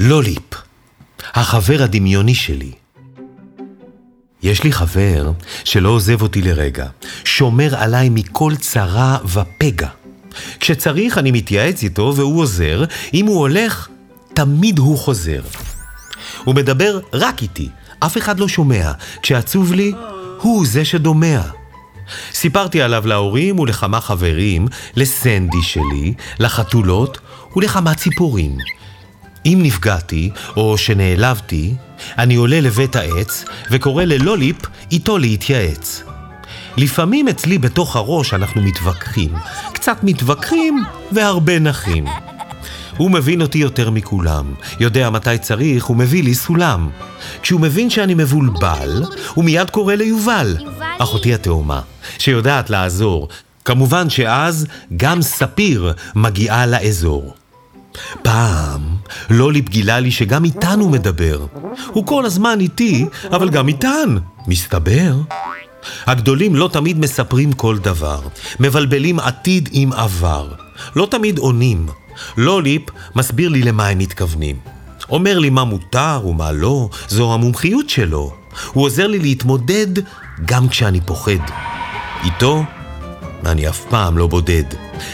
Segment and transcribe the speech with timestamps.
[0.00, 0.54] לוליפ,
[1.34, 2.72] החבר הדמיוני שלי.
[4.42, 5.32] יש לי חבר
[5.64, 6.86] שלא עוזב אותי לרגע,
[7.24, 9.88] שומר עליי מכל צרה ופגע.
[10.60, 12.84] כשצריך אני מתייעץ איתו והוא עוזר,
[13.14, 13.88] אם הוא הולך,
[14.34, 15.40] תמיד הוא חוזר.
[16.44, 17.68] הוא מדבר רק איתי,
[18.00, 18.92] אף אחד לא שומע.
[19.22, 19.92] כשעצוב לי,
[20.40, 21.40] הוא זה שדומע.
[22.32, 27.18] סיפרתי עליו להורים ולכמה חברים, לסנדי שלי, לחתולות
[27.56, 28.58] ולכמה ציפורים.
[29.46, 31.74] אם נפגעתי או שנעלבתי,
[32.18, 34.56] אני עולה לבית העץ וקורא ללוליפ
[34.92, 36.02] איתו להתייעץ.
[36.76, 39.34] לפעמים אצלי בתוך הראש אנחנו מתווכחים,
[39.72, 42.04] קצת מתווכחים והרבה נחים.
[42.96, 46.88] הוא מבין אותי יותר מכולם, יודע מתי צריך, הוא מביא לי סולם.
[47.42, 49.02] כשהוא מבין שאני מבולבל,
[49.34, 50.56] הוא מיד קורא ליובל,
[50.98, 51.80] אחותי התאומה,
[52.18, 53.28] שיודעת לעזור.
[53.64, 57.34] כמובן שאז גם ספיר מגיעה לאזור.
[58.22, 58.80] פעם
[59.30, 61.46] לוליפ גילה לי שגם איתן הוא מדבר.
[61.86, 65.14] הוא כל הזמן איתי, אבל גם איתן, מסתבר.
[66.06, 68.20] הגדולים לא תמיד מספרים כל דבר,
[68.60, 70.48] מבלבלים עתיד עם עבר.
[70.96, 71.86] לא תמיד עונים.
[72.36, 72.82] לוליפ
[73.16, 74.56] מסביר לי למה הם מתכוונים.
[75.10, 78.34] אומר לי מה מותר ומה לא, זו המומחיות שלו.
[78.72, 79.86] הוא עוזר לי להתמודד
[80.44, 81.42] גם כשאני פוחד.
[82.24, 82.64] איתו
[83.46, 84.64] אני אף פעם לא בודד.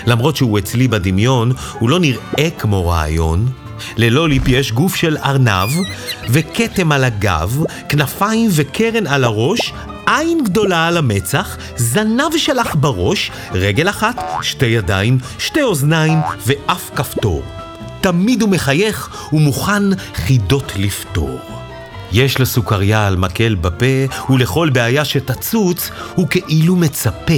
[0.06, 3.48] למרות שהוא אצלי בדמיון, הוא לא נראה כמו רעיון.
[3.97, 5.69] ללוליפ יש גוף של ארנב,
[6.28, 9.72] וכתם על הגב, כנפיים וקרן על הראש,
[10.06, 17.42] עין גדולה על המצח, זנב שלך בראש, רגל אחת, שתי ידיים, שתי אוזניים ואף כפתור.
[18.00, 19.83] תמיד הוא מחייך ומוכן
[20.15, 21.41] חידות לפתור.
[22.12, 27.34] יש לו סוכריה על מקל בפה, ולכל בעיה שתצוץ, הוא כאילו מצפה.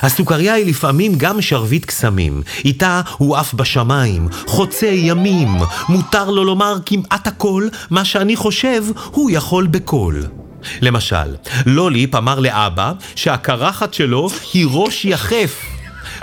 [0.00, 5.48] הסוכריה היא לפעמים גם שרביט קסמים, איתה הוא עף בשמיים, חוצה ימים,
[5.88, 10.22] מותר לו לומר כמעט הכל, מה שאני חושב הוא יכול בקול.
[10.80, 15.62] למשל, לוליפ אמר לאבא שהקרחת שלו היא ראש יחף,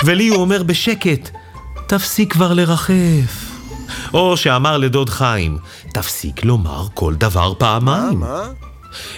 [0.03, 1.29] ולי הוא אומר בשקט,
[1.87, 3.49] תפסיק כבר לרחף.
[4.13, 5.57] או שאמר לדוד חיים,
[5.93, 8.19] תפסיק לומר כל דבר פעמיים.
[8.19, 8.43] מה?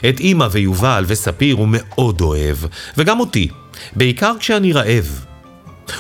[0.09, 2.58] את אימא ויובל וספיר הוא מאוד אוהב,
[2.98, 3.48] וגם אותי,
[3.96, 5.26] בעיקר כשאני רעב.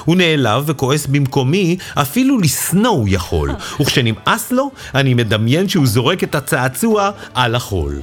[0.05, 3.51] הוא נעלב וכועס במקומי, אפילו לשנוא הוא יכול,
[3.81, 8.01] וכשנמאס לו, אני מדמיין שהוא זורק את הצעצוע על החול.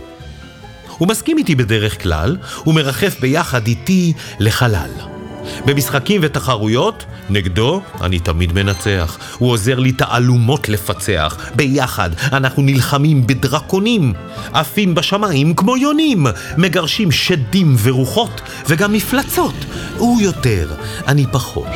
[0.98, 2.36] הוא מסכים איתי בדרך כלל,
[2.66, 5.17] ומרחף ביחד איתי לחלל.
[5.66, 9.18] במשחקים ותחרויות, נגדו אני תמיד מנצח.
[9.38, 11.36] הוא עוזר לי תעלומות לפצח.
[11.54, 14.12] ביחד אנחנו נלחמים בדרקונים,
[14.52, 16.26] עפים בשמיים כמו יונים,
[16.56, 19.54] מגרשים שדים ורוחות וגם מפלצות.
[19.96, 20.74] הוא יותר,
[21.06, 21.66] אני פחות.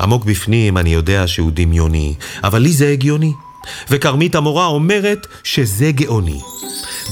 [0.00, 3.32] עמוק בפנים אני יודע שהוא דמיוני, אבל לי זה הגיוני.
[3.90, 6.40] וכרמית המורה אומרת שזה גאוני.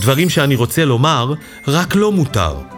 [0.00, 1.32] דברים שאני רוצה לומר,
[1.69, 2.78] רק לא מותר.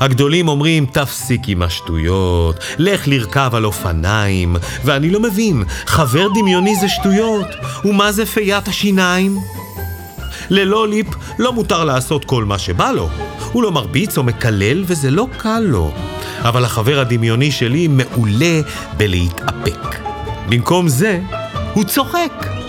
[0.00, 6.88] הגדולים אומרים, תפסיק עם השטויות, לך לרכב על אופניים, ואני לא מבין, חבר דמיוני זה
[6.88, 7.46] שטויות,
[7.84, 9.38] ומה זה פיית השיניים?
[10.50, 11.06] ללא ליפ
[11.38, 13.08] לא מותר לעשות כל מה שבא לו.
[13.52, 15.92] הוא לא מרביץ או מקלל, וזה לא קל לו.
[16.42, 18.60] אבל החבר הדמיוני שלי מעולה
[18.96, 19.96] בלהתאפק.
[20.48, 21.20] במקום זה,
[21.74, 22.59] הוא צוחק.